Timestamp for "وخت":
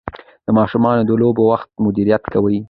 1.51-1.69